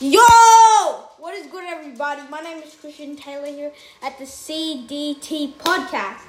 [0.00, 0.20] Yo!
[1.18, 2.22] What is good, everybody?
[2.30, 6.20] My name is Christian Taylor here at the CDT podcast.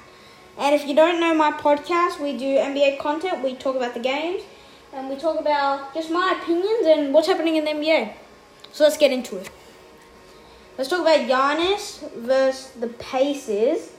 [0.58, 4.00] And if you don't know my podcast, we do NBA content, we talk about the
[4.00, 4.42] games,
[4.92, 8.12] and we talk about just my opinions and what's happening in the NBA.
[8.72, 9.48] So let's get into it.
[10.76, 13.92] Let's talk about Giannis versus the Pacers.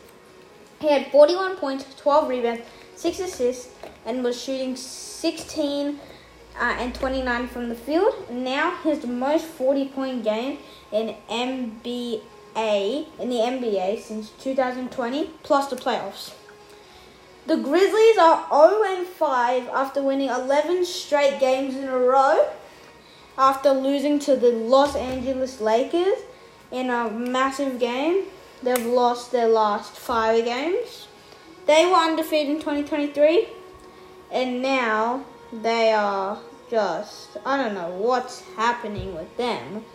[0.82, 2.64] He had 41 points, 12 rebounds,
[2.98, 3.74] 6 assists,
[4.06, 5.98] and was shooting 16
[6.60, 8.14] uh, and 29 from the field.
[8.30, 10.58] Now his most 40 point game
[10.92, 12.22] in NBA
[12.56, 16.34] in the NBA since 2020 plus the playoffs.
[17.48, 22.48] The Grizzlies are 0 5 after winning 11 straight games in a row
[23.38, 26.20] after losing to the Los Angeles Lakers
[26.72, 28.26] in a massive game.
[28.62, 31.08] They've lost their last five games.
[31.66, 33.48] They were undefeated in 2023,
[34.32, 36.40] and now they are
[36.72, 39.86] just I don't know what's happening with them.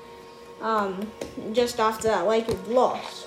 [0.60, 1.10] Um,
[1.52, 3.26] just after that Lakers loss.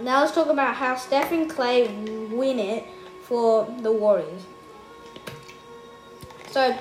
[0.00, 2.84] Now let's talk about how Stephen Klay win it
[3.22, 4.42] for the Warriors.
[6.50, 6.76] So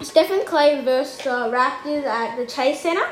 [0.00, 3.06] Stephen Klay versus uh, Raptors at the Chase Center.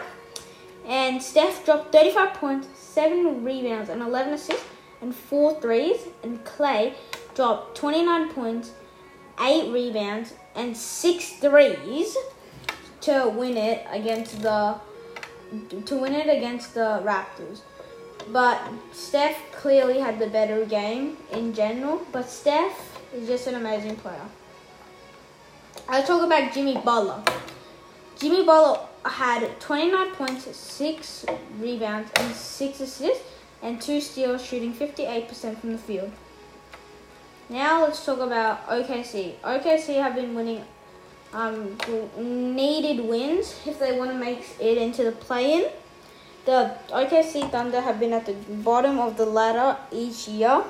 [0.87, 4.65] And Steph dropped 35 points, 7 rebounds, and 11 assists,
[5.01, 6.09] and 4 threes.
[6.23, 6.95] And Klay
[7.35, 8.73] dropped 29 points,
[9.41, 12.17] 8 rebounds, and six threes
[13.03, 14.77] to win it against the
[15.87, 17.61] to win it against the Raptors.
[18.29, 18.61] But
[18.93, 24.27] Steph clearly had the better game in general, but Steph is just an amazing player.
[25.89, 27.23] Let's talk about Jimmy Butler.
[28.19, 31.27] Jimmy Butler had 29 points, 6
[31.59, 33.25] rebounds, and 6 assists,
[33.63, 36.13] and 2 steals, shooting 58% from the field.
[37.51, 39.35] Now let's talk about OKC.
[39.43, 40.65] OKC have been winning
[41.33, 41.77] um,
[42.17, 45.69] needed wins if they want to make it into the play-in.
[46.45, 50.63] The OKC Thunder have been at the bottom of the ladder each year,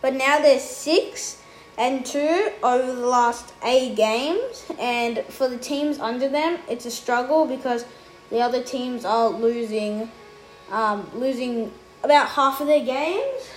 [0.00, 1.42] but now they're six
[1.76, 4.64] and two over the last eight games.
[4.78, 7.84] And for the teams under them, it's a struggle because
[8.30, 10.08] the other teams are losing,
[10.70, 11.72] um, losing
[12.04, 13.48] about half of their games,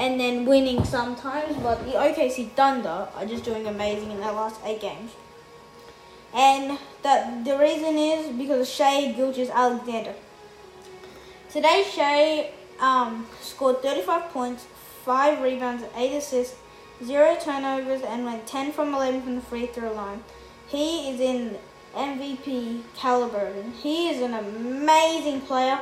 [0.00, 1.56] and then winning sometimes.
[1.58, 5.12] But the OKC Thunder are just doing amazing in their last eight games.
[6.32, 10.14] And that the reason is because of Shai Gilgeous-Alexander.
[11.50, 12.50] Today, Shai
[12.80, 14.66] um, scored 35 points,
[15.04, 16.56] 5 rebounds, 8 assists,
[17.04, 20.22] 0 turnovers, and went 10 from 11 from the free throw line.
[20.68, 21.58] He is in
[21.94, 23.46] MVP caliber.
[23.46, 25.80] And he is an amazing player.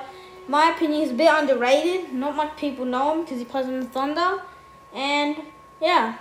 [0.49, 2.13] My opinion, he's a bit underrated.
[2.15, 4.43] Not much people know him because he plays in the Thunder.
[4.95, 5.37] And
[5.81, 6.17] yeah,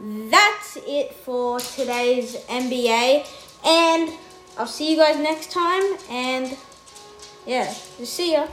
[0.00, 3.28] that's it for today's NBA.
[3.64, 4.10] And
[4.56, 5.82] I'll see you guys next time.
[6.08, 6.56] And
[7.46, 8.46] yeah, just see ya.